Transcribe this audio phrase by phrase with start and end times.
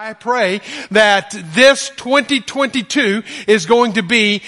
[0.00, 0.60] I pray
[0.92, 4.42] that this 2022 is going to be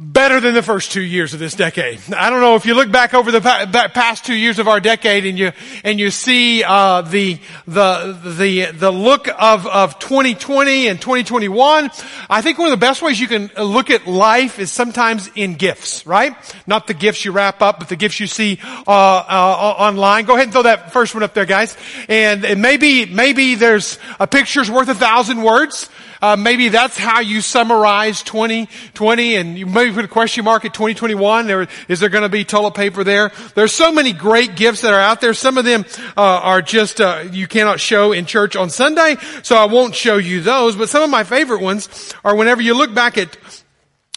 [0.00, 1.98] better than the first two years of this decade.
[2.16, 5.26] I don't know if you look back over the past two years of our decade
[5.26, 5.50] and you
[5.82, 11.90] and you see uh, the the the the look of of 2020 and 2021.
[12.30, 15.54] I think one of the best ways you can look at life is sometimes in
[15.54, 16.36] gifts, right?
[16.68, 20.26] Not the gifts you wrap up, but the gifts you see uh, uh, online.
[20.26, 21.76] Go ahead and throw that first one up there, guys.
[22.08, 25.90] And, and maybe maybe there's a picture's worth a thousand words.
[26.20, 30.74] Uh, maybe that's how you summarize 2020 and you maybe put a question mark at
[30.74, 31.46] 2021.
[31.46, 33.30] There, is there going to be toilet paper there?
[33.54, 35.34] There's so many great gifts that are out there.
[35.34, 35.84] Some of them
[36.16, 40.16] uh, are just uh, you cannot show in church on Sunday, so I won't show
[40.16, 40.76] you those.
[40.76, 43.36] But some of my favorite ones are whenever you look back at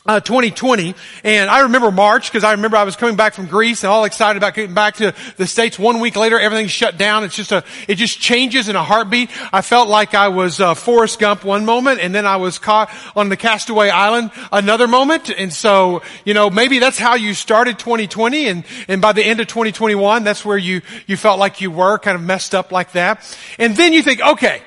[0.06, 3.84] uh, 2020, and I remember March because I remember I was coming back from Greece
[3.84, 5.78] and all excited about getting back to the States.
[5.78, 7.24] One week later, everything's shut down.
[7.24, 9.30] It's just a, it just changes in a heartbeat.
[9.54, 12.90] I felt like I was uh, Forrest Gump one moment, and then I was caught
[13.16, 15.30] on the Castaway Island another moment.
[15.30, 19.40] And so, you know, maybe that's how you started 2020, and and by the end
[19.40, 22.94] of 2021, that's where you you felt like you were kind of messed up like
[22.94, 23.38] that.
[23.60, 24.64] And then you think, okay.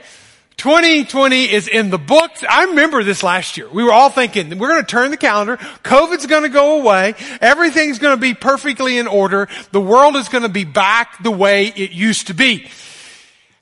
[0.57, 2.45] 2020 is in the books.
[2.49, 3.69] I remember this last year.
[3.69, 5.57] We were all thinking, we're going to turn the calendar.
[5.57, 7.15] COVID's going to go away.
[7.41, 9.49] Everything's going to be perfectly in order.
[9.73, 12.69] The world is going to be back the way it used to be.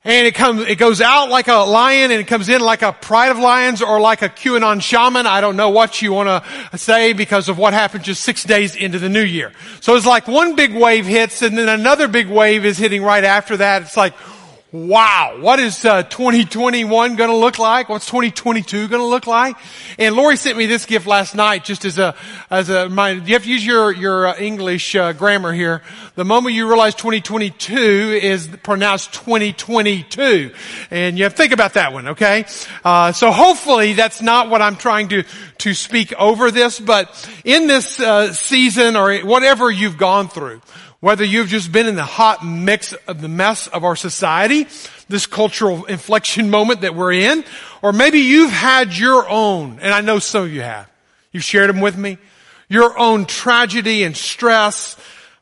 [0.05, 2.93] And it comes, it goes out like a lion and it comes in like a
[2.93, 5.29] pride of lions or like a QAnon shaman.
[5.29, 8.75] I don't know what you want to say because of what happened just six days
[8.75, 9.53] into the new year.
[9.81, 13.23] So it's like one big wave hits and then another big wave is hitting right
[13.23, 13.83] after that.
[13.83, 14.15] It's like,
[14.73, 17.91] wow, what is uh, 2021 going to look like?
[17.91, 19.57] What's 2022 going to look like?
[19.99, 22.15] And Lori sent me this gift last night, just as a
[22.51, 23.27] as a reminder.
[23.27, 25.83] You have to use your your uh, English uh, grammar here.
[26.15, 27.75] The moment you realize 2022
[28.23, 30.53] is pronounced 2022,
[30.91, 32.09] and you have to think about that one.
[32.09, 32.47] Okay,
[32.83, 35.25] uh, so hopefully that's not what I'm trying to
[35.59, 40.63] to speak over this, but in this uh, season or whatever you've gone through.
[41.03, 44.69] Whether you've just been in the hot mix of the mess of our society,
[45.09, 47.43] this cultural inflection moment that we're in,
[47.83, 50.89] or maybe you've had your own, and I know some of you have.
[51.33, 52.19] You've shared them with me.
[52.69, 54.97] Your own tragedy and stress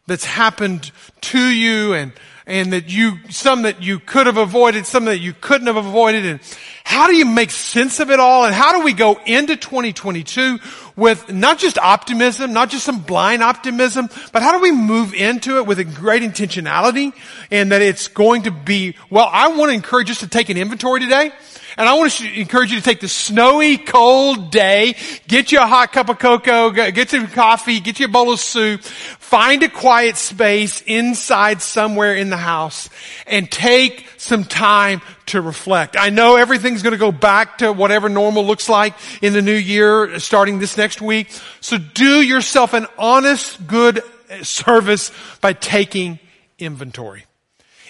[0.06, 2.12] that's happened to you and,
[2.46, 6.24] and that you, some that you could have avoided, some that you couldn't have avoided.
[6.24, 6.40] And
[6.84, 8.46] how do you make sense of it all?
[8.46, 10.58] And how do we go into 2022
[11.00, 15.56] with not just optimism, not just some blind optimism, but how do we move into
[15.56, 17.14] it with a great intentionality
[17.50, 20.58] and that it's going to be, well, I want to encourage us to take an
[20.58, 21.32] inventory today.
[21.76, 24.96] And I want to encourage you to take the snowy, cold day,
[25.28, 28.40] get you a hot cup of cocoa, get some coffee, get you a bowl of
[28.40, 32.88] soup, find a quiet space inside somewhere in the house
[33.26, 35.96] and take some time to reflect.
[35.98, 39.54] I know everything's going to go back to whatever normal looks like in the new
[39.54, 41.30] year starting this next week.
[41.60, 46.18] So do yourself an honest, good eh, service by taking
[46.58, 47.24] inventory.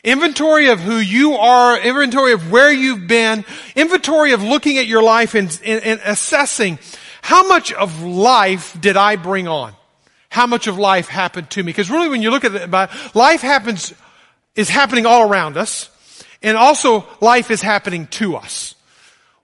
[0.02, 3.44] Inventory of who you are, inventory of where you've been,
[3.76, 6.78] inventory of looking at your life and, and, and assessing
[7.22, 9.74] how much of life did I bring on?
[10.30, 11.66] How much of life happened to me?
[11.66, 12.70] Because really when you look at it,
[13.14, 13.92] life happens,
[14.54, 15.90] is happening all around us.
[16.42, 18.74] And also life is happening to us.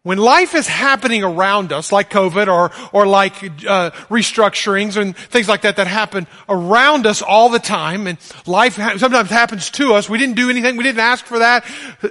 [0.06, 5.49] When life is happening around us, like COVID or, or like uh, restructurings and things
[5.49, 9.94] like that that happen around us all the time, and life ha- sometimes happens to
[9.94, 10.09] us.
[10.09, 10.77] We didn't do anything.
[10.77, 11.65] We didn't ask for that.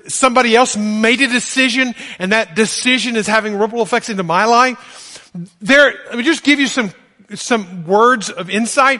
[0.07, 5.31] Somebody else made a decision, and that decision is having ripple effects into my life.
[5.61, 6.91] There, let me just give you some
[7.33, 8.99] some words of insight.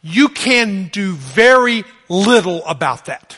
[0.00, 3.36] You can do very little about that.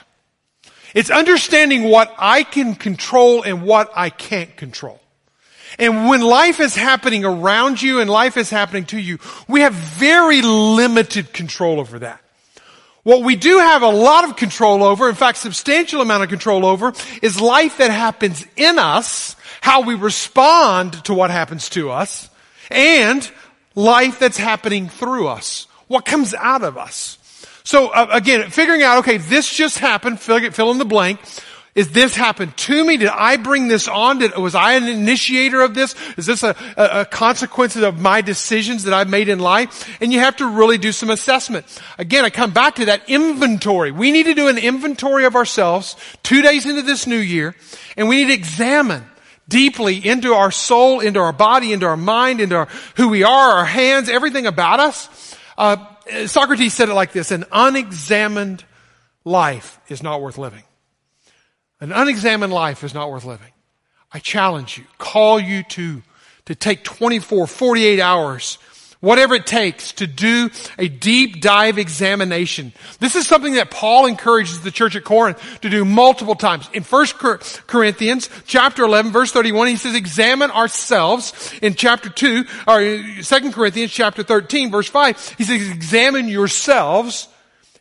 [0.94, 5.00] It's understanding what I can control and what I can't control.
[5.78, 9.72] And when life is happening around you and life is happening to you, we have
[9.72, 12.20] very limited control over that.
[13.04, 16.64] What we do have a lot of control over, in fact, substantial amount of control
[16.64, 22.28] over, is life that happens in us, how we respond to what happens to us,
[22.70, 23.28] and
[23.74, 27.18] life that's happening through us, what comes out of us.
[27.64, 31.20] So uh, again, figuring out, okay, this just happened, fill, fill in the blank.
[31.74, 32.98] Is this happened to me?
[32.98, 34.18] Did I bring this on?
[34.18, 35.94] Did, was I an initiator of this?
[36.18, 39.88] Is this a, a, a consequence of my decisions that I've made in life?
[40.02, 41.64] And you have to really do some assessment.
[41.96, 43.90] Again, I come back to that inventory.
[43.90, 47.56] We need to do an inventory of ourselves two days into this new year,
[47.96, 49.04] and we need to examine
[49.48, 53.52] deeply into our soul, into our body, into our mind, into our, who we are,
[53.52, 55.38] our hands, everything about us.
[55.56, 55.76] Uh,
[56.26, 58.64] Socrates said it like this, an unexamined
[59.24, 60.62] life is not worth living.
[61.80, 63.52] An unexamined life is not worth living.
[64.12, 66.02] I challenge you, call you to,
[66.46, 68.58] to take 24, 48 hours
[69.02, 72.72] whatever it takes to do a deep dive examination.
[73.00, 76.70] This is something that Paul encourages the church at Corinth to do multiple times.
[76.72, 77.06] In 1
[77.66, 81.52] Corinthians chapter 11 verse 31, he says, examine ourselves.
[81.60, 87.28] In chapter 2, or 2 Corinthians chapter 13 verse 5, he says, examine yourselves.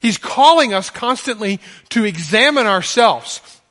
[0.02, 1.60] He's calling us constantly
[1.90, 3.62] to examine ourselves.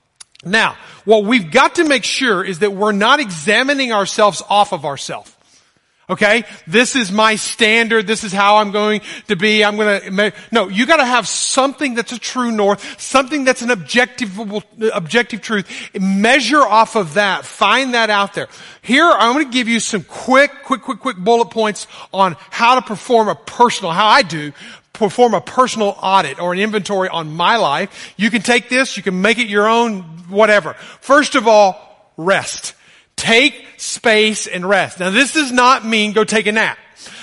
[0.45, 4.85] Now, what we've got to make sure is that we're not examining ourselves off of
[4.85, 5.35] ourselves.
[6.11, 6.45] Okay?
[6.67, 8.07] This is my standard.
[8.07, 9.65] This is how I'm going to be.
[9.65, 13.71] I'm going to, no, you gotta have something that's a true north, something that's an
[13.71, 14.39] objective,
[14.93, 15.71] objective truth.
[15.99, 17.45] Measure off of that.
[17.47, 18.49] Find that out there.
[18.83, 22.75] Here, I'm going to give you some quick, quick, quick, quick bullet points on how
[22.75, 24.53] to perform a personal, how I do,
[24.93, 28.15] perform a personal audit or an inventory on my life.
[28.17, 30.75] You can take this, you can make it your own, whatever.
[31.01, 32.75] First of all, rest.
[33.21, 34.99] Take space and rest.
[34.99, 36.79] Now this does not mean go take a nap.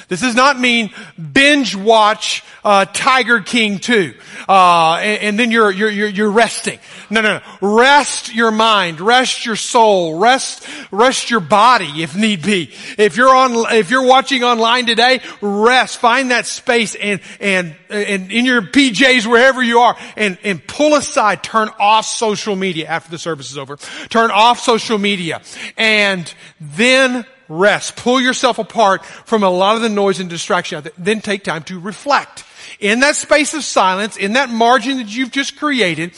[0.07, 0.91] This does not mean
[1.33, 4.13] binge watch uh, Tiger King 2,
[4.47, 6.79] uh, and, and, then you're, you're, you're, you're resting.
[7.09, 7.75] No, no, no.
[7.75, 12.71] Rest your mind, rest your soul, rest, rest your body if need be.
[12.97, 15.97] If you're on, if you're watching online today, rest.
[15.97, 20.95] Find that space and, and, and in your PJs wherever you are and, and pull
[20.95, 23.75] aside, turn off social media after the service is over.
[24.09, 25.41] Turn off social media
[25.77, 27.95] and then rest.
[27.95, 30.83] Pull yourself apart from a lot of the noise and distraction.
[30.97, 32.43] Then take time to reflect.
[32.79, 36.13] In that space of silence, in that margin that you've just created,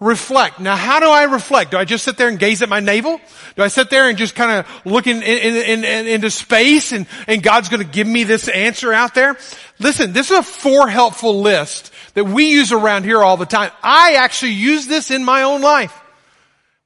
[0.00, 0.60] reflect.
[0.60, 1.70] Now, how do I reflect?
[1.70, 3.20] Do I just sit there and gaze at my navel?
[3.56, 7.06] Do I sit there and just kind of look in, in, in, into space and,
[7.26, 9.36] and God's going to give me this answer out there?
[9.78, 13.70] Listen, this is a four helpful list that we use around here all the time.
[13.82, 16.00] I actually use this in my own life.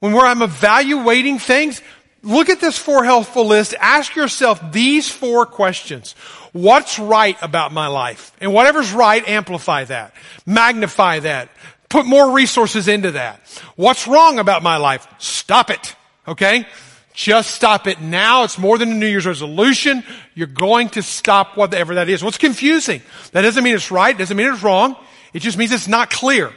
[0.01, 1.83] When where I'm evaluating things,
[2.23, 3.75] look at this four healthful list.
[3.79, 6.13] Ask yourself these four questions.
[6.53, 8.33] What's right about my life?
[8.41, 10.15] And whatever's right, amplify that.
[10.47, 11.51] Magnify that.
[11.89, 13.41] Put more resources into that.
[13.77, 15.07] What's wrong about my life?
[15.19, 15.95] Stop it.
[16.27, 16.67] Okay?
[17.15, 18.45] Just stop it now.
[18.45, 20.05] It's more than a New Year's resolution.
[20.35, 22.23] You're going to stop whatever that is.
[22.23, 23.03] What's confusing?
[23.33, 24.17] That doesn't mean it's right.
[24.17, 24.97] Doesn't mean it's wrong.
[25.33, 26.53] It just means it's not clear.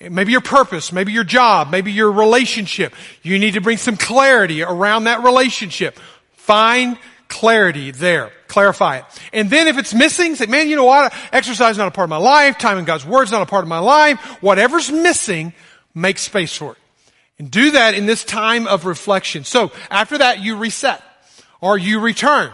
[0.00, 2.94] Maybe your purpose, maybe your job, maybe your relationship.
[3.22, 5.98] You need to bring some clarity around that relationship.
[6.34, 6.98] Find
[7.28, 8.30] clarity there.
[8.48, 9.04] Clarify it.
[9.32, 11.14] And then if it's missing, say, man, you know what?
[11.32, 12.58] Exercise is not a part of my life.
[12.58, 14.20] Time in God's Word is not a part of my life.
[14.42, 15.52] Whatever's missing,
[15.94, 16.78] make space for it.
[17.38, 19.44] And do that in this time of reflection.
[19.44, 21.02] So after that, you reset
[21.60, 22.52] or you return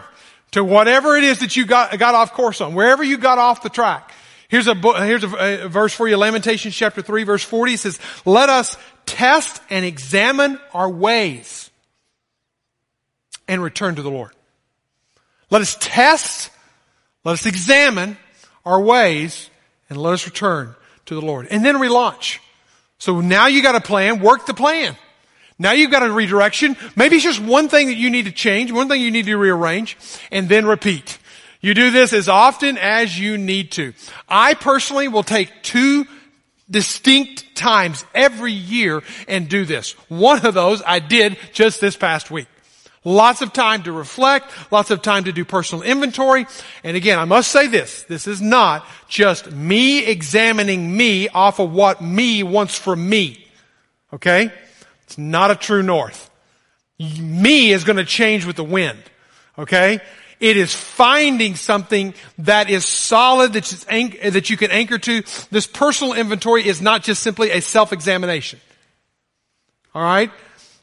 [0.51, 3.61] to whatever it is that you got, got off course on, wherever you got off
[3.61, 4.11] the track.
[4.51, 8.49] Here's a, here's a, a verse for you, Lamentations chapter 3 verse 40 says, let
[8.49, 8.75] us
[9.05, 11.71] test and examine our ways
[13.47, 14.31] and return to the Lord.
[15.49, 16.51] Let us test,
[17.23, 18.17] let us examine
[18.65, 19.49] our ways
[19.89, 20.75] and let us return
[21.05, 21.47] to the Lord.
[21.49, 22.39] And then relaunch.
[22.97, 24.97] So now you got a plan, work the plan.
[25.59, 26.75] Now you've got a redirection.
[26.97, 29.37] Maybe it's just one thing that you need to change, one thing you need to
[29.37, 29.95] rearrange,
[30.29, 31.19] and then repeat.
[31.61, 33.93] You do this as often as you need to.
[34.27, 36.05] I personally will take two
[36.69, 39.91] distinct times every year and do this.
[40.09, 42.47] One of those I did just this past week.
[43.03, 46.45] Lots of time to reflect, lots of time to do personal inventory.
[46.83, 51.71] And again, I must say this, this is not just me examining me off of
[51.71, 53.47] what me wants from me.
[54.13, 54.51] Okay?
[55.03, 56.29] It's not a true north.
[56.99, 58.99] Me is going to change with the wind.
[59.57, 59.99] Okay?
[60.41, 63.63] It is finding something that is solid, that,
[64.33, 65.21] that you can anchor to.
[65.51, 68.59] This personal inventory is not just simply a self-examination.
[69.95, 70.31] Alright?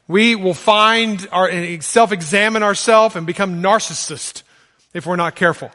[0.06, 4.44] We will find our, self-examine ourselves and become narcissist
[4.94, 5.72] if we're not careful.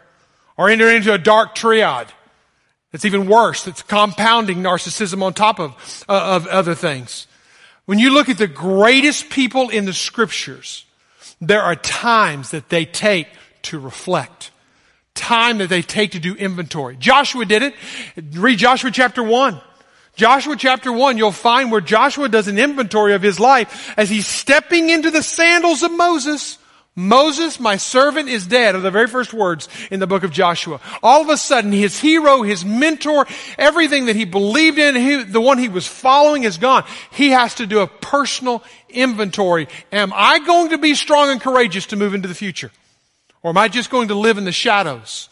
[0.55, 2.07] Or enter into a dark triad.
[2.93, 3.67] It's even worse.
[3.67, 7.27] It's compounding narcissism on top of, uh, of other things.
[7.85, 10.85] When you look at the greatest people in the scriptures,
[11.41, 13.27] there are times that they take
[13.63, 14.51] to reflect.
[15.15, 16.95] Time that they take to do inventory.
[16.97, 17.75] Joshua did it.
[18.33, 19.61] Read Joshua chapter 1.
[20.15, 24.27] Joshua chapter 1, you'll find where Joshua does an inventory of his life as he's
[24.27, 26.59] stepping into the sandals of Moses.
[26.95, 30.79] Moses, my servant, is dead, are the very first words in the book of Joshua.
[31.01, 33.25] All of a sudden, his hero, his mentor,
[33.57, 36.83] everything that he believed in, he, the one he was following is gone.
[37.11, 39.67] He has to do a personal inventory.
[39.91, 42.71] Am I going to be strong and courageous to move into the future?
[43.43, 45.29] Or am I just going to live in the shadows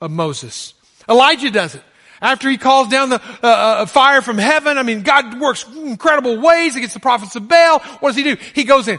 [0.00, 0.74] of Moses?
[1.08, 1.82] Elijah does it.
[2.20, 6.40] After he calls down the uh, uh, fire from heaven, I mean, God works incredible
[6.40, 7.80] ways against the prophets of Baal.
[8.00, 8.36] What does he do?
[8.54, 8.98] He goes in,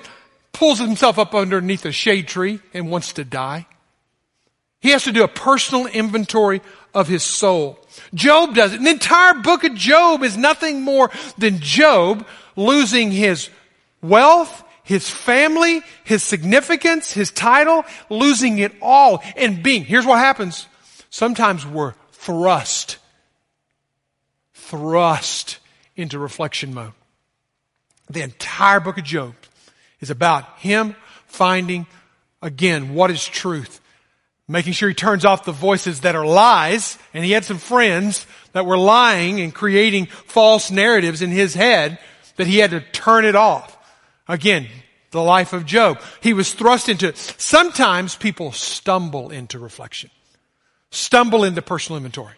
[0.53, 3.65] pulls himself up underneath a shade tree and wants to die.
[4.79, 6.61] He has to do a personal inventory
[6.93, 7.79] of his soul.
[8.13, 8.83] Job does it.
[8.83, 11.09] The entire book of Job is nothing more
[11.39, 13.49] than Job losing his
[14.03, 19.83] wealth, his family, his significance, his title, losing it all and being.
[19.83, 20.67] Here's what happens.
[21.09, 22.97] Sometimes we're thrust,
[24.53, 25.59] thrust
[25.95, 26.93] into reflection mode.
[28.09, 29.33] The entire book of Job
[29.99, 31.87] is about him finding
[32.41, 33.81] again what is truth.
[34.47, 38.27] Making sure he turns off the voices that are lies, and he had some friends
[38.51, 41.97] that were lying and creating false narratives in his head
[42.35, 43.74] that he had to turn it off.
[44.27, 44.67] Again,
[45.11, 45.99] the life of Job.
[46.21, 47.15] He was thrust into.
[47.15, 50.09] Sometimes people stumble into reflection.
[50.91, 52.33] Stumble into personal inventory.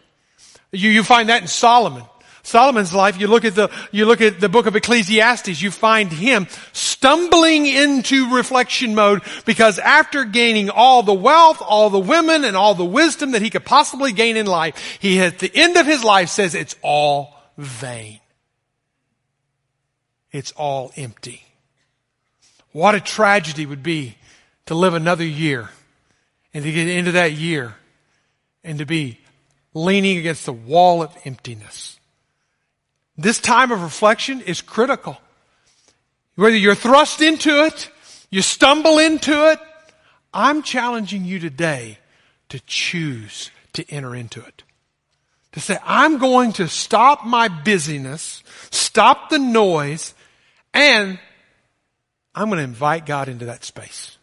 [0.72, 2.04] You, you find that in Solomon.
[2.44, 6.10] Solomon's life, you look at the, you look at the book of Ecclesiastes, you find
[6.10, 12.56] him stumbling into reflection mode because after gaining all the wealth, all the women, and
[12.56, 15.86] all the wisdom that he could possibly gain in life, he at the end of
[15.86, 18.22] his life says it's all vain.
[20.32, 21.47] It's all empty.
[22.78, 24.18] What a tragedy would be
[24.68, 25.72] to live another year
[26.54, 27.74] and to get into that year
[28.64, 29.18] and to be
[29.74, 32.00] leaning against the wall of emptiness.
[33.18, 35.20] This time of reflection is critical.
[36.36, 37.90] Whether you're thrust into it,
[38.30, 39.60] you stumble into it,
[40.32, 41.98] I'm challenging you today
[42.50, 44.62] to choose to enter into it.
[45.54, 50.14] To say, I'm going to stop my busyness, stop the noise,
[50.76, 51.18] and
[52.38, 54.18] I'm going to invite God into that space.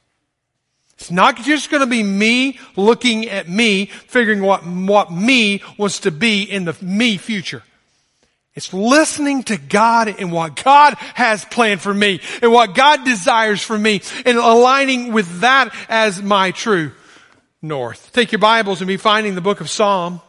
[0.94, 6.00] It's not just going to be me looking at me, figuring what, what me wants
[6.00, 7.64] to be in the me future.
[8.54, 13.60] It's listening to God and what God has planned for me and what God desires
[13.60, 16.92] for me and aligning with that as my true
[17.60, 18.12] north.
[18.12, 20.20] Take your Bibles and be finding the book of Psalm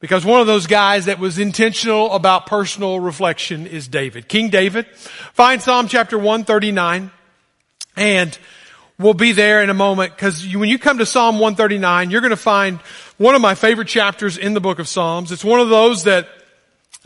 [0.00, 4.28] because one of those guys that was intentional about personal reflection is David.
[4.28, 4.86] King David.
[5.32, 7.10] Find Psalm chapter 139
[7.96, 8.38] and
[8.98, 12.30] we'll be there in a moment because when you come to Psalm 139, you're going
[12.30, 12.78] to find
[13.16, 15.32] one of my favorite chapters in the book of Psalms.
[15.32, 16.28] It's one of those that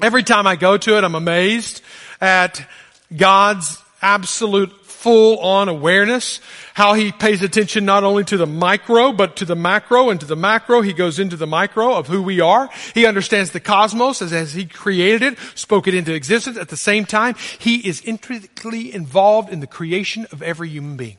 [0.01, 1.83] Every time I go to it, I'm amazed
[2.21, 2.67] at
[3.15, 4.73] God's absolute
[5.03, 6.41] full on awareness,
[6.75, 10.27] how he pays attention not only to the micro, but to the macro, and to
[10.27, 12.71] the macro, he goes into the micro of who we are.
[12.95, 16.57] He understands the cosmos as, as he created it, spoke it into existence.
[16.57, 21.19] At the same time, he is intricately involved in the creation of every human being.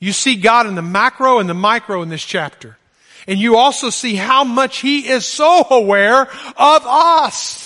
[0.00, 2.76] You see God in the macro and the micro in this chapter.
[3.28, 7.65] And you also see how much he is so aware of us.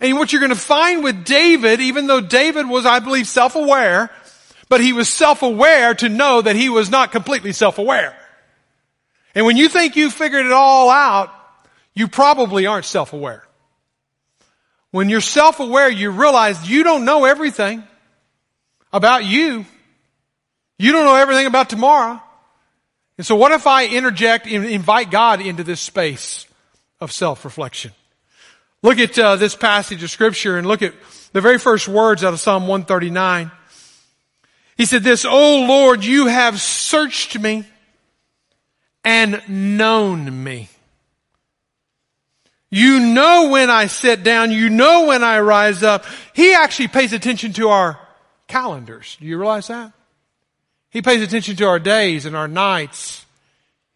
[0.00, 4.10] And what you're going to find with David, even though David was, I believe, self-aware,
[4.68, 8.16] but he was self-aware to know that he was not completely self-aware.
[9.34, 11.30] And when you think you figured it all out,
[11.94, 13.44] you probably aren't self-aware.
[14.90, 17.82] When you're self-aware, you realize you don't know everything
[18.92, 19.66] about you.
[20.78, 22.20] You don't know everything about tomorrow.
[23.18, 26.46] And so what if I interject and invite God into this space
[27.00, 27.92] of self-reflection?
[28.82, 30.94] Look at uh, this passage of scripture and look at
[31.32, 33.50] the very first words out of Psalm 139.
[34.76, 37.64] He said this, Oh Lord, you have searched me
[39.04, 40.68] and known me.
[42.70, 44.52] You know when I sit down.
[44.52, 46.04] You know when I rise up.
[46.32, 47.98] He actually pays attention to our
[48.46, 49.16] calendars.
[49.20, 49.92] Do you realize that?
[50.88, 53.26] He pays attention to our days and our nights.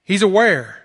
[0.02, 0.82] He's aware.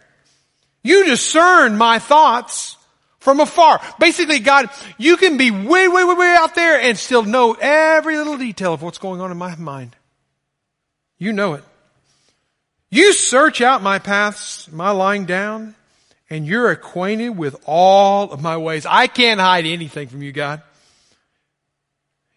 [0.84, 2.78] You discern my thoughts
[3.20, 3.82] from afar.
[4.00, 8.18] Basically, God, you can be way, way, way, way out there and still know every
[8.18, 9.96] little detail of what's going on in my mind.
[11.18, 11.64] You know it.
[12.90, 15.76] You search out my paths, my lying down,
[16.30, 18.86] and you're acquainted with all of my ways.
[18.86, 20.62] I can't hide anything from you, God.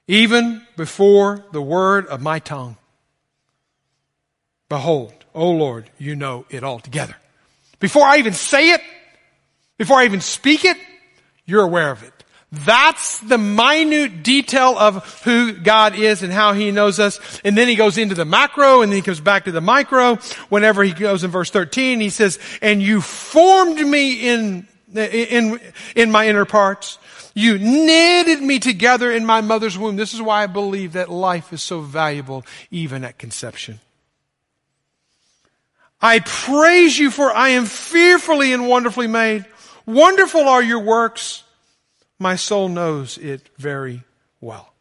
[0.08, 2.76] Even before the word of my tongue.
[4.68, 7.14] Behold, O Lord, you know it all together.
[7.78, 8.80] Before I even say it,
[9.78, 10.76] before I even speak it,
[11.46, 12.12] you're aware of it.
[12.52, 17.18] That's the minute detail of who God is and how He knows us.
[17.44, 20.16] And then He goes into the macro and then He comes back to the micro.
[20.50, 25.60] Whenever He goes in verse 13, He says, and you formed me in, in,
[25.96, 26.98] in my inner parts.
[27.34, 29.96] You knitted me together in my mother's womb.
[29.96, 33.80] This is why I believe that life is so valuable even at conception.
[36.02, 39.46] I praise you for I am fearfully and wonderfully made.
[39.86, 41.42] Wonderful are your works.
[42.18, 44.02] My soul knows it very
[44.40, 44.72] well.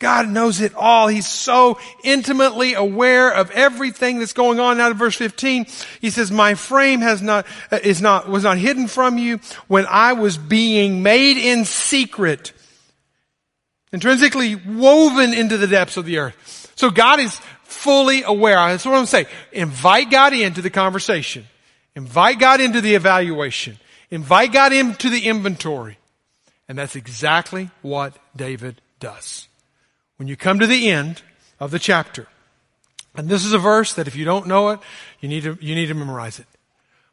[0.00, 1.08] God knows it all.
[1.08, 4.76] He's so intimately aware of everything that's going on.
[4.76, 5.66] Now to verse 15,
[6.00, 9.86] he says, my frame has not, uh, is not, was not hidden from you when
[9.88, 12.52] I was being made in secret,
[13.92, 16.70] intrinsically woven into the depths of the earth.
[16.76, 18.56] So God is fully aware.
[18.56, 19.26] That's what I'm saying.
[19.52, 21.46] Invite God into the conversation.
[21.96, 23.78] Invite God into the evaluation.
[24.14, 25.98] Invite God into the inventory.
[26.68, 29.48] And that's exactly what David does.
[30.18, 31.22] When you come to the end
[31.58, 32.28] of the chapter,
[33.16, 34.78] and this is a verse that if you don't know it,
[35.20, 36.46] you need to, you need to memorize it.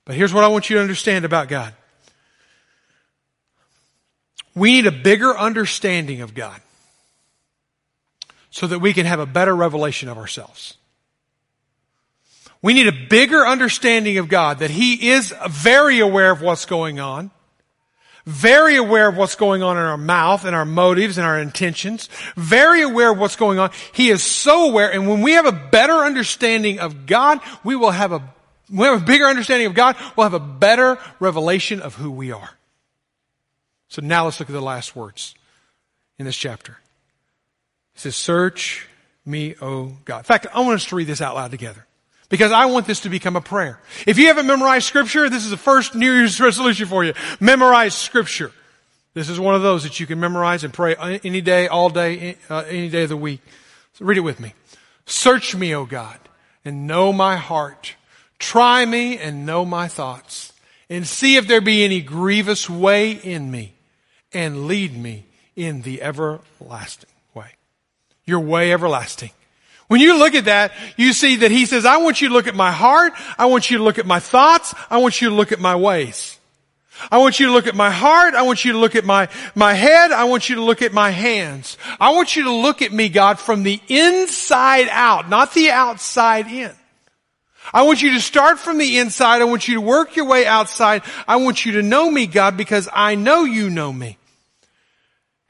[0.05, 1.74] But here's what I want you to understand about God.
[4.53, 6.62] We need a bigger understanding of God
[8.51, 10.77] so that we can have a better revelation of ourselves.
[12.62, 17.00] We need a bigger understanding of God that He is very aware of what's going
[17.00, 17.32] on,
[18.25, 22.08] very aware of what's going on in our mouth and our motives and our intentions,
[22.36, 23.72] very aware of what's going on.
[23.94, 27.91] He is so aware, and when we have a better understanding of God, we will
[27.91, 28.22] have a,
[28.70, 32.32] we have a bigger understanding of God, we'll have a better revelation of who we
[32.32, 32.51] are.
[33.88, 35.34] So now let's look at the last words
[36.20, 36.77] in this chapter.
[37.96, 38.88] It says, Search
[39.25, 40.20] me, O God.
[40.20, 41.88] In fact, I want us to read this out loud together.
[42.32, 43.78] Because I want this to become a prayer.
[44.08, 47.14] If you haven't memorized scripture, this is the first New Year's resolution for you.
[47.40, 48.52] Memorize scripture.
[49.14, 52.38] This is one of those that you can memorize and pray any day, all day,
[52.50, 53.42] uh, any day of the week.
[53.94, 54.54] So read it with me.
[55.06, 56.18] Search me, O God,
[56.64, 57.96] and know my heart.
[58.40, 60.54] Try me and know my thoughts.
[60.90, 63.74] And see if there be any grievous way in me.
[64.34, 65.26] And lead me
[65.58, 67.52] in the everlasting way.
[68.26, 69.32] Your way everlasting.
[69.92, 72.48] When you look at that, you see that he says, I want you to look
[72.48, 73.12] at my heart.
[73.38, 74.74] I want you to look at my thoughts.
[74.90, 76.40] I want you to look at my ways.
[77.12, 78.34] I want you to look at my heart.
[78.34, 80.14] I want you to look at my, my head.
[80.14, 81.78] I want you to look at my hands.
[82.00, 86.48] I want you to look at me, God, from the inside out, not the outside
[86.48, 86.72] in.
[87.74, 89.42] I want you to start from the inside.
[89.42, 91.01] I want you to work your way outside.
[91.27, 94.18] I want you to know me, God, because I know you know me.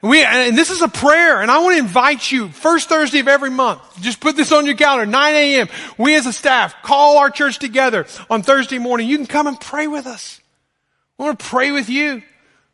[0.02, 3.28] We, and this is a prayer, and I want to invite you, first Thursday of
[3.28, 5.68] every month, just put this on your calendar, 9 a.m.
[5.96, 9.08] We as a staff call our church together on Thursday morning.
[9.08, 10.40] You can come and pray with us.
[11.18, 12.22] I want to pray with you.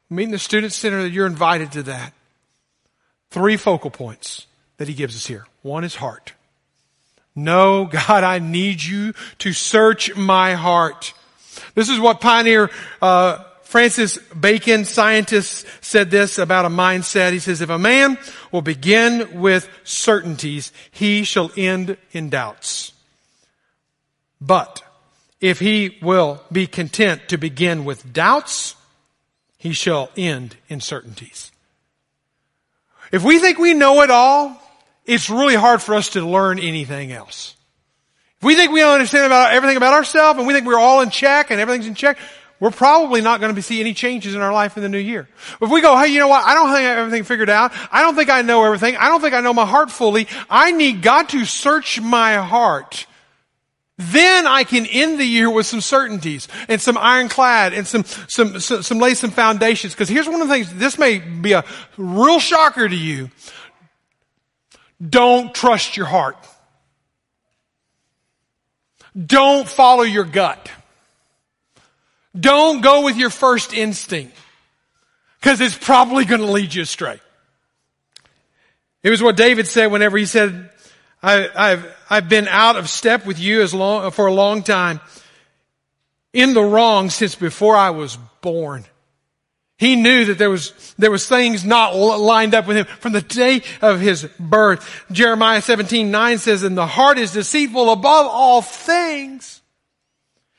[0.08, 2.14] Meet in the student center that you're invited to that.
[3.30, 4.46] Three focal points
[4.78, 5.46] that he gives us here.
[5.60, 6.32] One is heart.
[7.34, 11.12] No, God, I need you to search my heart.
[11.74, 12.70] This is what Pioneer
[13.02, 17.32] uh, Francis Bacon, scientist, said this about a mindset.
[17.32, 18.16] He says, if a man
[18.50, 22.94] will begin with certainties, he shall end in doubts.
[24.40, 24.82] But
[25.42, 28.74] if he will be content to begin with doubts,
[29.58, 31.52] he shall end in certainties.
[33.12, 34.62] If we think we know it all,
[35.04, 37.54] it's really hard for us to learn anything else.
[38.38, 41.10] If we think we understand about everything about ourselves and we think we're all in
[41.10, 42.16] check and everything's in check,
[42.60, 45.28] we're probably not going to see any changes in our life in the new year.
[45.60, 46.44] If we go, hey, you know what?
[46.44, 47.72] I don't think I have everything figured out.
[47.92, 48.96] I don't think I know everything.
[48.96, 50.26] I don't think I know my heart fully.
[50.50, 53.06] I need God to search my heart.
[53.96, 58.60] Then I can end the year with some certainties and some ironclad and some, some,
[58.60, 59.92] some, some lay some foundations.
[59.92, 61.64] Because here's one of the things, this may be a
[61.96, 63.30] real shocker to you.
[65.04, 66.36] Don't trust your heart.
[69.16, 70.70] Don't follow your gut.
[72.38, 74.36] Don't go with your first instinct
[75.40, 77.20] because it's probably going to lead you astray.
[79.02, 80.70] It was what David said whenever he said,
[81.22, 85.00] I, have I've been out of step with you as long, for a long time
[86.32, 88.84] in the wrong since before I was born.
[89.76, 93.22] He knew that there was, there was things not lined up with him from the
[93.22, 95.04] day of his birth.
[95.12, 99.60] Jeremiah 17, 9 says, and the heart is deceitful above all things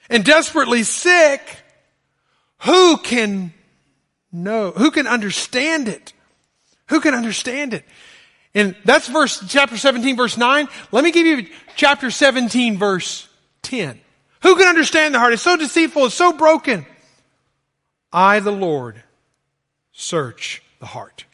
[0.10, 1.59] and desperately sick.
[2.60, 3.54] Who can
[4.32, 4.72] know?
[4.72, 6.14] Who can understand it?
[6.88, 7.86] Who can understand it?
[8.54, 10.68] And that's verse, chapter 17, verse 9.
[10.92, 13.28] Let me give you chapter 17, verse
[13.62, 14.00] 10.
[14.42, 15.34] Who can understand the heart?
[15.34, 16.86] It's so deceitful, it's so broken.
[18.12, 19.04] I, the Lord,
[19.92, 21.26] search the heart.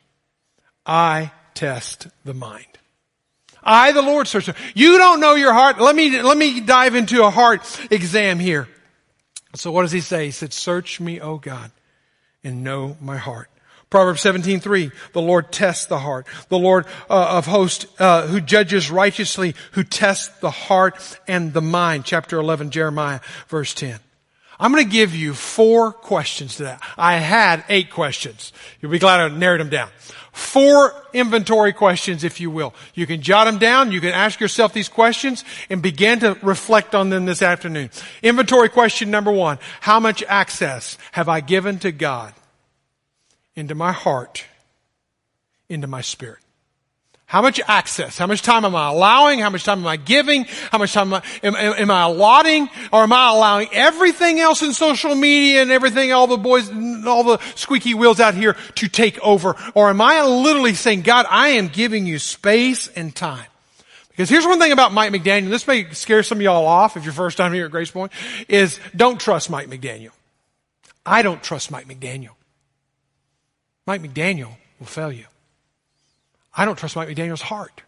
[0.86, 2.66] I test the mind.
[3.64, 4.50] I, the Lord, search.
[4.76, 5.80] You don't know your heart.
[5.80, 8.68] Let me, let me dive into a heart exam here.
[9.56, 10.26] So what does he say?
[10.26, 11.72] He said, search me, O God,
[12.44, 13.50] and know my heart.
[13.90, 16.28] Proverbs 17:3 The Lord tests the heart.
[16.50, 21.62] The Lord uh, of hosts uh, who judges righteously, who tests the heart and the
[21.62, 22.04] mind.
[22.04, 24.00] Chapter 11 Jeremiah verse 10.
[24.60, 26.82] I'm going to give you four questions to that.
[26.98, 28.54] I had eight questions.
[28.82, 29.90] You'll be glad I narrowed them down.
[30.36, 32.74] Four inventory questions, if you will.
[32.94, 33.94] You can jot them down.
[33.94, 37.90] You can ask yourself these questions and begin to reflect on them this afternoon.
[38.22, 39.60] Inventory question number one.
[39.80, 42.34] How much access have I given to God
[43.56, 44.44] into my heart,
[45.70, 46.40] into my spirit?
[47.28, 48.18] How much access?
[48.18, 49.40] How much time am I allowing?
[49.40, 50.46] How much time am I giving?
[50.72, 52.70] How much time am I, am, am I allotting?
[52.94, 56.70] Or am I allowing everything else in social media and everything, all the boys,
[57.08, 59.56] all the squeaky wheels out here to take over?
[59.74, 63.48] Or am I literally saying, God, I am giving you space and time?
[64.10, 65.50] Because here's one thing about Mike McDaniel.
[65.50, 68.14] This may scare some of y'all off if you're first time here at Grace Point,
[68.48, 70.12] is don't trust Mike McDaniel.
[71.06, 72.32] I don't trust Mike McDaniel.
[73.86, 75.26] Mike McDaniel will fail you.
[76.56, 77.82] I don't trust Mike McDaniel's heart.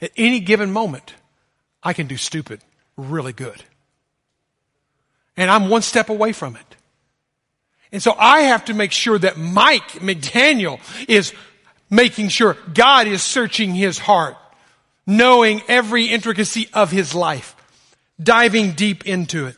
[0.00, 1.14] At any given moment,
[1.82, 2.60] I can do stupid
[2.96, 3.62] really good.
[5.36, 6.75] And I'm one step away from it.
[7.92, 11.32] And so I have to make sure that Mike McDaniel is
[11.88, 14.36] making sure God is searching his heart,
[15.06, 17.54] knowing every intricacy of his life,
[18.20, 19.56] diving deep into it.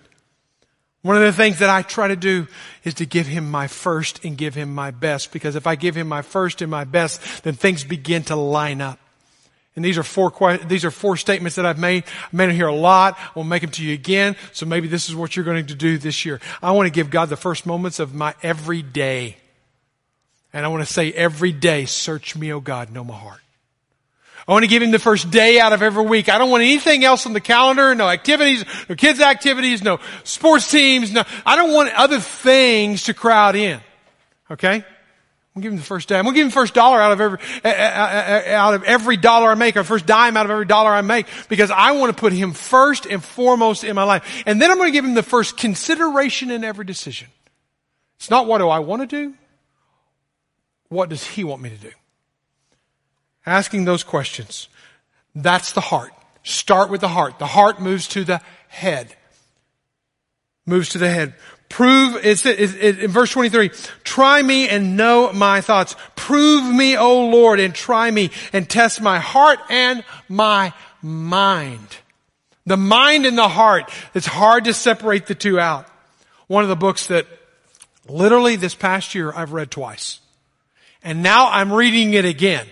[1.03, 2.49] One of the things that I try to do
[2.85, 5.97] is to give him my first and give him my best because if I give
[5.97, 8.99] him my first and my best, then things begin to line up.
[9.77, 12.05] And these are four, these are four statements that I've made.
[12.27, 13.17] I've made them here a lot.
[13.37, 14.35] We'll make them to you again.
[14.53, 16.41] So maybe this is what you're going to do this year.
[16.61, 19.37] I want to give God the first moments of my every day.
[20.53, 23.41] And I want to say every day, search me, O God, know my heart.
[24.49, 26.31] I want to give him the first day out of every week.
[26.31, 30.71] I don't want anything else on the calendar, no activities, no kids activities, no sports
[30.71, 33.79] teams, no, I don't want other things to crowd in.
[34.51, 34.85] Okay?
[35.59, 36.19] Gonna give him the first dime.
[36.21, 39.55] I'm gonna give him the first dollar out of every, out of every dollar I
[39.55, 42.33] make, or first dime out of every dollar I make, because I want to put
[42.33, 44.45] him first and foremost in my life.
[44.47, 47.29] And then I'm gonna give him the first consideration in every decision.
[48.19, 49.35] It's not what do I want to do?
[50.89, 51.93] What does he want me to do?
[53.45, 54.69] Asking those questions.
[55.35, 56.13] That's the heart.
[56.45, 57.39] Start with the heart.
[57.39, 59.15] The heart moves to the head.
[60.67, 61.35] Moves to the head.
[61.69, 63.71] Prove, it's, it's, it's, in verse 23,
[64.03, 65.97] try me and know my thoughts.
[66.17, 71.99] Prove me, O Lord, and try me and test my heart and my mind.
[72.65, 73.91] The mind and the heart.
[74.15, 75.87] It's hard to separate the two out.
[76.47, 77.27] One of the books that
[78.09, 80.21] literally this past year I've read twice.
[81.03, 82.67] And now I'm reading it again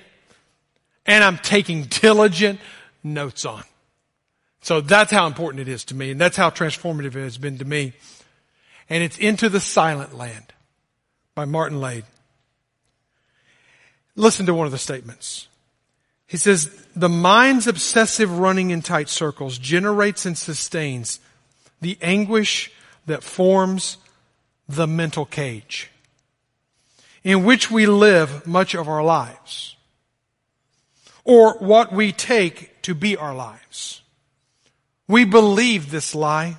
[1.07, 2.61] and I'm taking diligent
[3.03, 3.63] notes on.
[4.61, 7.59] So that's how important it is to me, and that's how transformative it has been
[7.59, 7.93] to me.
[8.89, 10.53] And it's Into the Silent Land
[11.35, 12.05] by Martin Laird.
[14.15, 15.49] Listen to one of the statements.
[16.27, 21.21] He says, the mind's obsessive running in tight circles generates and sustains
[21.81, 22.73] the anguish
[23.07, 23.99] that forms
[24.69, 25.91] the mental cage
[27.23, 29.77] in which we live much of our lives
[31.25, 34.01] or what we take to be our lives.
[35.09, 36.57] We believe this lie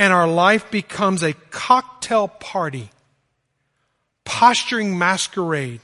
[0.00, 2.88] and our life becomes a cocktail party,
[4.24, 5.82] posturing masquerade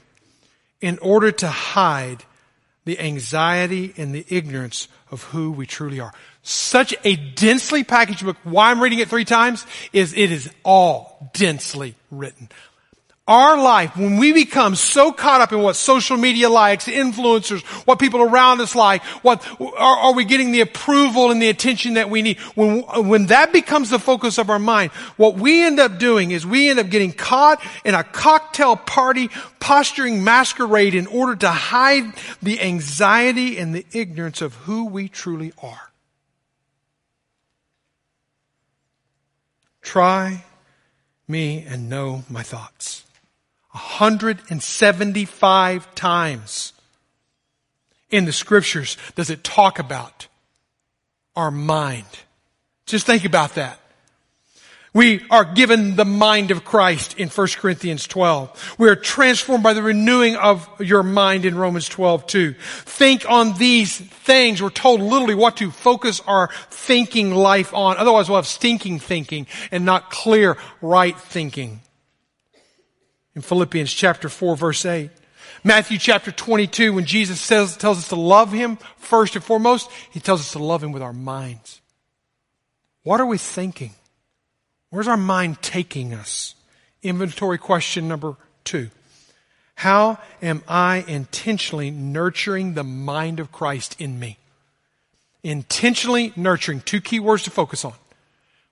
[0.81, 2.23] in order to hide
[2.85, 6.11] the anxiety and the ignorance of who we truly are.
[6.41, 8.37] Such a densely packaged book.
[8.43, 12.49] Why I'm reading it three times is it is all densely written.
[13.27, 17.99] Our life, when we become so caught up in what social media likes, influencers, what
[17.99, 22.09] people around us like, what, are, are, we getting the approval and the attention that
[22.09, 22.39] we need?
[22.55, 26.45] When, when that becomes the focus of our mind, what we end up doing is
[26.45, 32.05] we end up getting caught in a cocktail party posturing masquerade in order to hide
[32.41, 35.91] the anxiety and the ignorance of who we truly are.
[39.81, 40.45] Try
[41.27, 43.03] me and know my thoughts.
[43.77, 46.73] 175 times
[48.09, 50.27] in the scriptures does it talk about
[51.35, 52.07] our mind.
[52.87, 53.79] Just think about that.
[54.93, 58.77] We are given the mind of Christ in 1 Corinthians 12.
[58.79, 62.53] We are transformed by the renewing of your mind in Romans 12 too.
[62.53, 64.59] Think on these things.
[64.59, 67.97] We're told literally what to focus our thinking life on.
[67.97, 71.81] Otherwise we'll have stinking thinking and not clear, right thinking
[73.37, 75.11] in Philippians chapter 4 verse 8.
[75.63, 80.19] Matthew chapter 22, when Jesus says, tells us to love Him first and foremost, He
[80.19, 81.79] tells us to love Him with our minds.
[83.03, 83.91] What are we thinking?
[84.89, 86.55] Where's our mind taking us?
[87.03, 88.89] Inventory question number two.
[89.75, 94.39] How am I intentionally nurturing the mind of Christ in me?
[95.43, 96.81] Intentionally nurturing.
[96.81, 97.93] Two key words to focus on.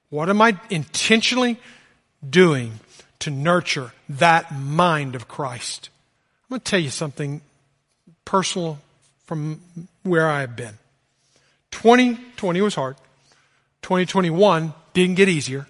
[0.09, 1.59] What am I intentionally
[2.27, 2.79] doing
[3.25, 5.89] to nurture that mind of Christ.
[6.43, 7.41] I'm going to tell you something
[8.23, 8.77] personal
[9.25, 9.61] from
[10.03, 10.75] where I have been.
[11.71, 12.97] 2020 was hard.
[13.81, 15.65] 2021 didn't get easier.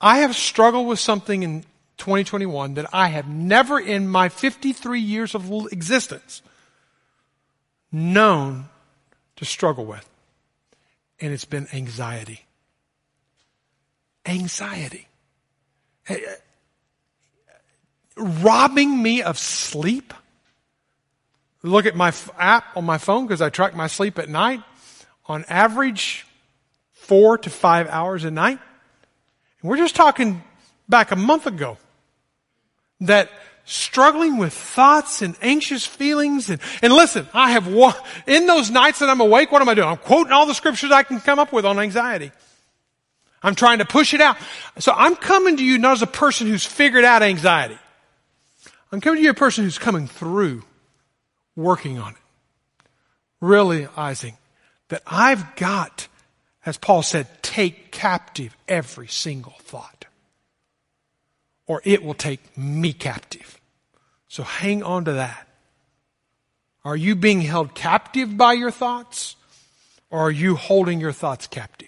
[0.00, 1.62] I have struggled with something in
[1.98, 6.40] 2021 that I have never in my 53 years of existence
[7.92, 8.70] known
[9.36, 10.08] to struggle with.
[11.20, 12.46] And it's been anxiety.
[14.24, 15.07] Anxiety.
[18.16, 20.12] Robbing me of sleep.
[21.62, 24.62] Look at my app on my phone because I track my sleep at night.
[25.26, 26.26] On average,
[26.92, 28.58] four to five hours a night.
[29.60, 30.42] And we're just talking
[30.88, 31.78] back a month ago
[33.00, 33.30] that
[33.64, 37.66] struggling with thoughts and anxious feelings and, and listen, I have
[38.26, 39.88] in those nights that I'm awake, what am I doing?
[39.88, 42.32] I'm quoting all the scriptures I can come up with on anxiety.
[43.42, 44.36] I'm trying to push it out.
[44.78, 47.78] So I'm coming to you not as a person who's figured out anxiety.
[48.90, 50.64] I'm coming to you a person who's coming through,
[51.56, 52.88] working on it,
[53.40, 54.36] realizing
[54.88, 56.08] that I've got,
[56.64, 59.98] as Paul said, take captive every single thought
[61.68, 63.60] or it will take me captive.
[64.26, 65.46] So hang on to that.
[66.84, 69.36] Are you being held captive by your thoughts?
[70.10, 71.87] Or are you holding your thoughts captive?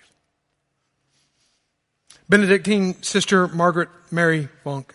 [2.31, 4.95] Benedictine sister Margaret Mary Funk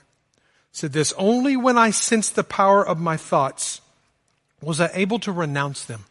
[0.72, 3.82] said this Only when I sensed the power of my thoughts
[4.62, 6.06] was I able to renounce them.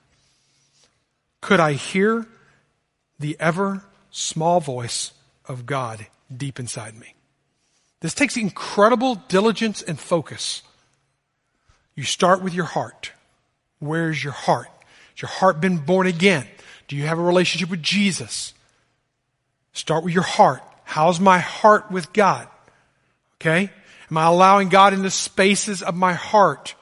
[1.40, 2.26] Could I hear
[3.18, 5.12] the ever small voice
[5.46, 7.14] of God deep inside me?
[8.00, 10.60] This takes incredible diligence and focus.
[11.94, 13.12] You start with your heart.
[13.78, 14.68] Where's your heart?
[15.14, 16.46] Has your heart been born again?
[16.86, 18.52] Do you have a relationship with Jesus?
[19.72, 20.62] Start with your heart.
[20.84, 22.46] How's my heart with God?
[23.40, 23.70] Okay?
[24.10, 26.74] Am I allowing God in the spaces of my heart?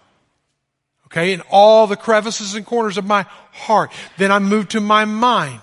[1.07, 1.33] Okay?
[1.33, 3.91] In all the crevices and corners of my heart.
[4.19, 5.61] Then I move to my mind.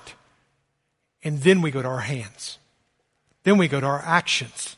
[1.23, 2.57] And then we go to our hands.
[3.43, 4.77] Then we go to our actions.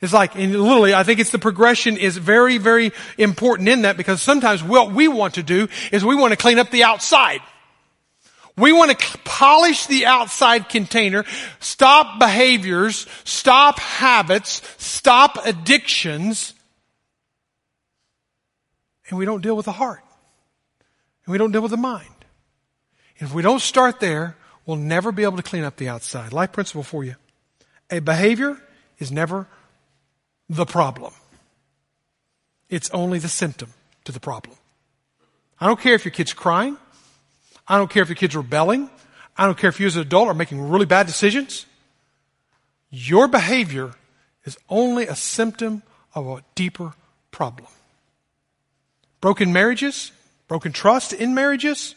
[0.00, 3.98] It's like, and literally, I think it's the progression is very, very important in that
[3.98, 7.40] because sometimes what we want to do is we want to clean up the outside.
[8.60, 11.24] We want to polish the outside container,
[11.60, 16.54] stop behaviors, stop habits, stop addictions,
[19.08, 20.00] and we don't deal with the heart.
[21.26, 22.06] And we don't deal with the mind.
[23.18, 26.32] And if we don't start there, we'll never be able to clean up the outside.
[26.32, 27.16] Life principle for you.
[27.90, 28.56] A behavior
[28.98, 29.48] is never
[30.48, 31.12] the problem.
[32.68, 34.56] It's only the symptom to the problem.
[35.60, 36.76] I don't care if your kid's crying.
[37.66, 38.90] I don't care if your kid's are rebelling.
[39.36, 41.66] I don't care if you as an adult are making really bad decisions.
[42.90, 43.94] Your behavior
[44.44, 45.82] is only a symptom
[46.14, 46.94] of a deeper
[47.30, 47.68] problem.
[49.20, 50.12] Broken marriages,
[50.48, 51.94] broken trust in marriages.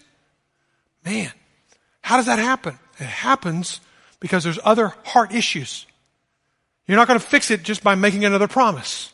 [1.06, 1.32] Man,
[2.02, 2.78] how does that happen?
[3.00, 3.80] It happens
[4.20, 5.86] because there's other heart issues.
[6.86, 9.12] You're not going to fix it just by making another promise.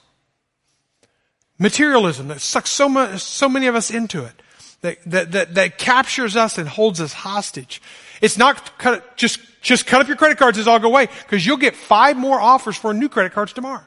[1.57, 4.33] Materialism that sucks so much, so many of us into it,
[4.81, 7.81] that, that, that, that captures us and holds us hostage.
[8.21, 11.45] It's not cut, just, just cut up your credit cards as all go away, because
[11.45, 13.83] you'll get five more offers for new credit cards tomorrow.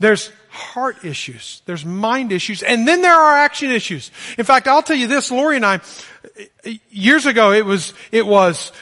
[0.00, 1.62] There's heart issues.
[1.66, 2.62] There's mind issues.
[2.62, 4.10] And then there are action issues.
[4.36, 5.80] In fact, I'll tell you this, Lori and I,
[6.90, 8.72] years ago, it was, it was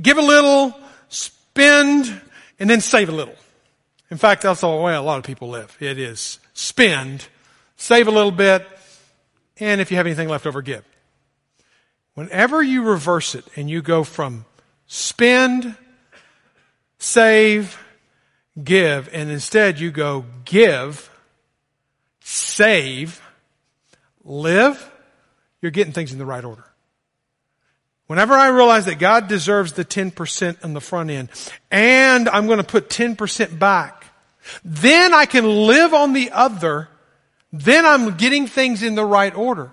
[0.00, 2.20] give a little, spend,
[2.58, 3.34] and then save a little.
[4.10, 5.76] In fact, that's the way a lot of people live.
[5.80, 7.26] It is spend,
[7.76, 8.66] save a little bit,
[9.60, 10.84] and if you have anything left over, give.
[12.14, 14.44] Whenever you reverse it and you go from
[14.86, 15.76] spend,
[16.98, 17.78] save,
[18.62, 21.10] give, and instead you go give,
[22.20, 23.22] save,
[24.24, 24.90] live,
[25.62, 26.64] you're getting things in the right order.
[28.06, 31.28] Whenever I realize that God deserves the 10% on the front end,
[31.70, 34.04] and I'm going to put 10% back,
[34.64, 36.88] then I can live on the other,
[37.52, 39.70] then I'm getting things in the right order.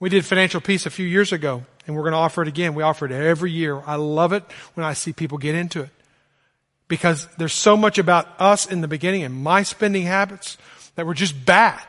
[0.00, 2.74] We did financial peace a few years ago, and we're going to offer it again.
[2.74, 3.82] We offer it every year.
[3.84, 5.90] I love it when I see people get into it.
[6.86, 10.56] Because there's so much about us in the beginning and my spending habits
[10.94, 11.80] that were just bad.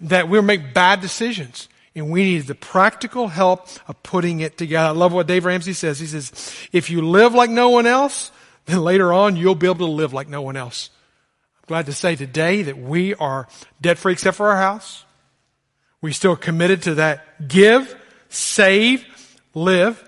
[0.00, 1.68] That we'll make bad decisions.
[1.94, 4.88] And we need the practical help of putting it together.
[4.88, 5.98] I love what Dave Ramsey says.
[5.98, 6.32] He says,
[6.72, 8.30] if you live like no one else,
[8.66, 10.90] then later on you'll be able to live like no one else.
[11.68, 13.46] Glad to say today that we are
[13.78, 15.04] debt free except for our house.
[16.00, 17.94] We still committed to that give,
[18.30, 19.04] save,
[19.54, 20.02] live,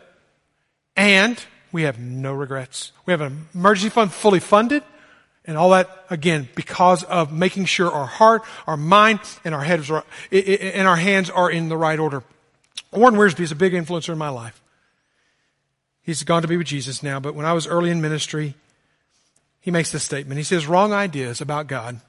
[0.96, 1.38] and
[1.70, 2.92] we have no regrets.
[3.05, 4.83] We have an emergency fund fully funded,
[5.44, 9.90] And all that, again, because of making sure our heart, our mind, and our heads
[9.90, 12.23] are, and our hands are in the right order.
[12.92, 14.62] Warren Wiersbe is a big influencer in my life.
[16.03, 18.55] He's gone to be with Jesus now, but when I was early in ministry,
[19.61, 20.38] he makes this statement.
[20.38, 22.01] He says, wrong ideas about God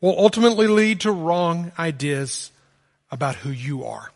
[0.00, 2.50] will ultimately lead to wrong ideas
[3.10, 4.10] about who you are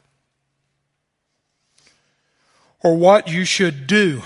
[2.83, 4.23] or what you should do.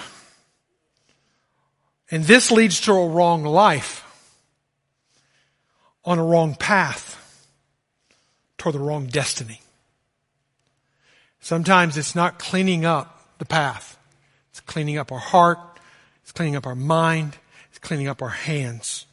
[2.11, 4.05] And this leads to a wrong life
[6.05, 7.47] on a wrong path
[8.59, 9.61] toward the wrong destiny.
[11.41, 13.97] Sometimes it's not cleaning up the path.
[14.51, 15.59] It's cleaning up our heart.
[16.23, 17.37] It's cleaning up our mind.
[17.81, 19.07] Cleaning up our hands.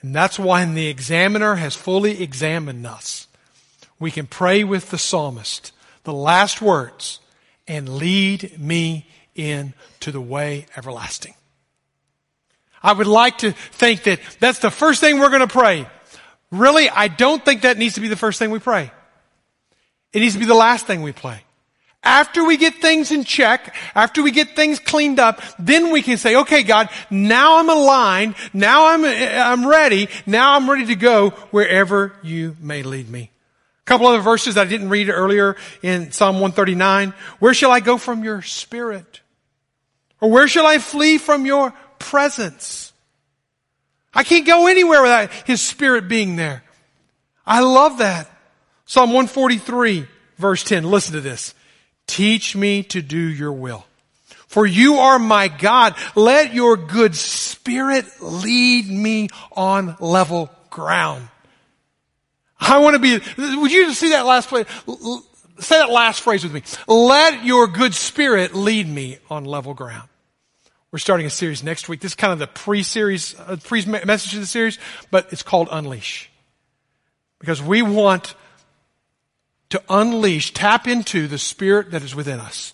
[0.00, 3.26] And that's why when the examiner has fully examined us,
[3.98, 5.72] we can pray with the psalmist
[6.04, 7.20] the last words
[7.66, 11.34] and lead me into the way everlasting.
[12.82, 15.88] I would like to think that that's the first thing we're going to pray.
[16.50, 18.92] Really, I don't think that needs to be the first thing we pray.
[20.12, 21.40] It needs to be the last thing we pray.
[22.04, 26.18] After we get things in check, after we get things cleaned up, then we can
[26.18, 31.30] say, okay, God, now I'm aligned, now I'm, I'm ready, now I'm ready to go
[31.50, 33.30] wherever you may lead me.
[33.80, 37.14] A couple other verses I didn't read earlier in Psalm 139.
[37.38, 39.20] Where shall I go from your spirit?
[40.20, 42.92] Or where shall I flee from your presence?
[44.14, 46.62] I can't go anywhere without his spirit being there.
[47.46, 48.30] I love that.
[48.86, 50.06] Psalm 143
[50.38, 50.84] verse 10.
[50.84, 51.54] Listen to this.
[52.06, 53.84] Teach me to do your will.
[54.46, 55.96] For you are my God.
[56.14, 61.28] Let your good spirit lead me on level ground.
[62.60, 63.20] I want to be,
[63.58, 64.66] would you see that last phrase?
[65.58, 66.62] Say that last phrase with me.
[66.86, 70.08] Let your good spirit lead me on level ground.
[70.92, 72.00] We're starting a series next week.
[72.00, 74.78] This is kind of the pre-series, uh, pre-message of the series,
[75.10, 76.30] but it's called Unleash.
[77.40, 78.36] Because we want
[79.74, 82.72] to unleash, tap into the spirit that is within us.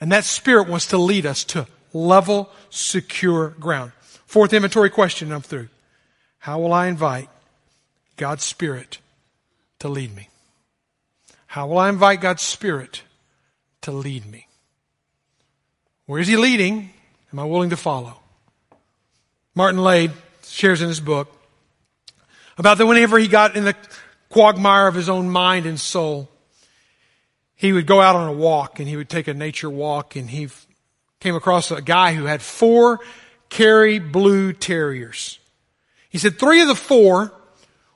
[0.00, 3.92] And that spirit wants to lead us to level, secure ground.
[4.24, 5.68] Fourth inventory question I'm through.
[6.38, 7.28] How will I invite
[8.16, 9.00] God's spirit
[9.80, 10.30] to lead me?
[11.46, 13.02] How will I invite God's spirit
[13.82, 14.48] to lead me?
[16.06, 16.88] Where is he leading?
[17.34, 18.16] Am I willing to follow?
[19.54, 20.12] Martin Laird
[20.42, 21.30] shares in his book
[22.56, 23.76] about that whenever he got in the
[24.28, 26.28] quagmire of his own mind and soul.
[27.54, 30.28] He would go out on a walk and he would take a nature walk and
[30.28, 30.48] he
[31.20, 33.00] came across a guy who had four
[33.48, 35.38] Kerry blue terriers.
[36.08, 37.32] He said three of the four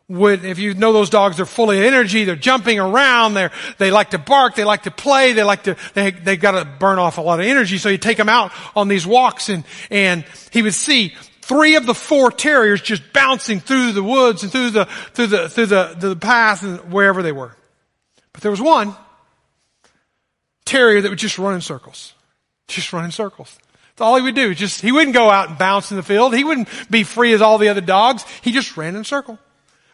[0.09, 3.93] would, if you know those dogs, they're full of energy, they're jumping around, they're, they
[3.93, 7.19] like to bark, they like to play, they like to, they, they've gotta burn off
[7.19, 10.63] a lot of energy, so you take them out on these walks and, and he
[10.63, 11.15] would see
[11.51, 15.49] three of the four terriers just bouncing through the woods and through the, through the,
[15.49, 17.57] through the, the path and wherever they were.
[18.33, 18.95] But there was one
[20.65, 22.15] terrier that would just run in circles.
[22.69, 23.59] Just run in circles.
[23.91, 24.55] That's all he would do.
[24.55, 26.37] Just, he wouldn't go out and bounce in the field.
[26.37, 28.25] He wouldn't be free as all the other dogs.
[28.43, 29.37] He just ran in a circle.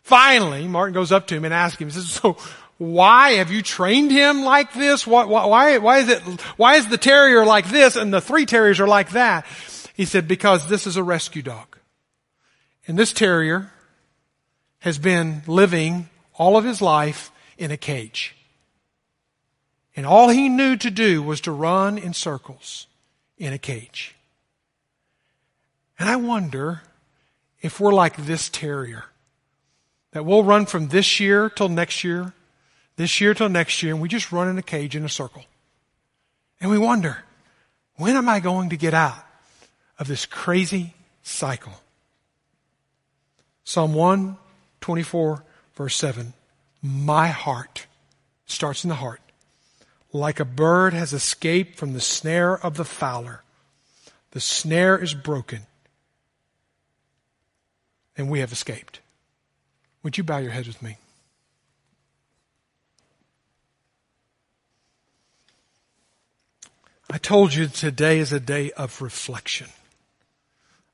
[0.02, 2.36] Finally, Martin goes up to him and asks him, he says, so
[2.76, 5.06] why have you trained him like this?
[5.06, 6.20] Why, why, why is it,
[6.58, 9.46] why is the terrier like this and the three terriers are like that?
[9.96, 11.78] He said, because this is a rescue dog.
[12.86, 13.72] And this terrier
[14.80, 18.36] has been living all of his life in a cage.
[19.96, 22.88] And all he knew to do was to run in circles
[23.38, 24.14] in a cage.
[25.98, 26.82] And I wonder
[27.62, 29.06] if we're like this terrier.
[30.10, 32.34] That we'll run from this year till next year,
[32.96, 35.46] this year till next year, and we just run in a cage in a circle.
[36.60, 37.24] And we wonder,
[37.96, 39.25] when am I going to get out?
[39.98, 41.72] Of this crazy cycle.
[43.64, 45.42] Psalm 124,
[45.74, 46.34] verse 7.
[46.82, 47.86] My heart
[48.46, 49.20] starts in the heart.
[50.12, 53.42] Like a bird has escaped from the snare of the fowler.
[54.30, 55.62] The snare is broken,
[58.16, 59.00] and we have escaped.
[60.02, 60.98] Would you bow your head with me?
[67.10, 69.68] I told you today is a day of reflection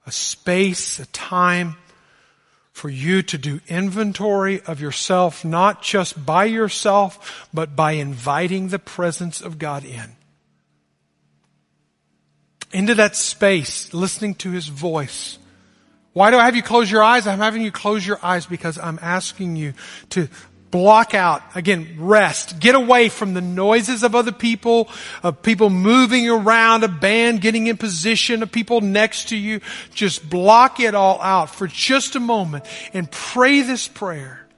[0.06, 1.76] a space, a time
[2.72, 8.78] for you to do inventory of yourself, not just by yourself, but by inviting the
[8.78, 10.16] presence of God in.
[12.72, 15.38] Into that space, listening to His voice.
[16.14, 17.26] Why do I have you close your eyes?
[17.26, 19.74] I'm having you close your eyes because I'm asking you
[20.10, 20.28] to
[20.72, 22.58] block out, again, rest.
[22.58, 24.88] Get away from the noises of other people,
[25.22, 29.60] of people moving around, a band getting in position, of people next to you.
[29.94, 34.48] Just block it all out for just a moment and pray this prayer.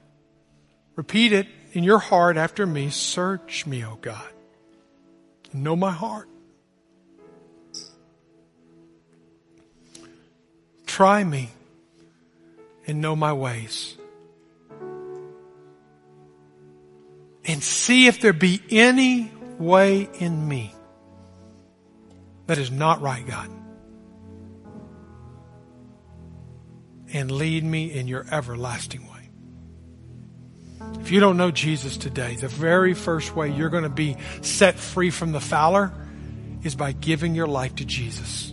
[0.95, 2.89] Repeat it in your heart after me.
[2.89, 4.31] Search me, O God.
[5.53, 6.29] Know my heart.
[10.85, 11.49] Try me
[12.87, 13.97] and know my ways.
[17.55, 20.75] And see if there be any way in me
[22.47, 23.49] that is not right, God.
[27.13, 29.29] And lead me in your everlasting way.
[30.99, 34.75] If you don't know Jesus today, the very first way you're going to be set
[34.75, 35.93] free from the fowler
[36.61, 38.51] is by giving your life to Jesus.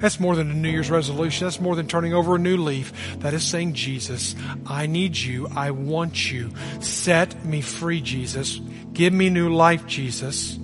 [0.00, 1.46] That's more than a New Year's resolution.
[1.46, 3.18] That's more than turning over a new leaf.
[3.18, 4.34] That is saying, Jesus,
[4.66, 5.46] I need you.
[5.54, 6.52] I want you.
[6.80, 8.60] Set me free, Jesus.
[8.94, 10.58] Give me new life, Jesus.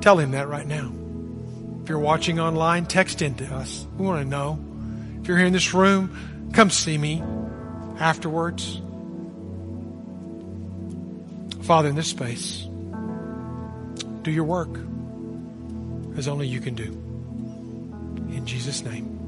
[0.00, 0.92] Tell him that right now.
[1.82, 3.84] If you're watching online, text into us.
[3.98, 4.58] We want to know.
[5.20, 7.20] If you're here in this room, come see me
[7.98, 8.80] afterwards.
[11.62, 12.66] Father, in this space,
[14.22, 14.91] do your work
[16.16, 16.90] as only you can do.
[18.34, 19.21] In Jesus' name.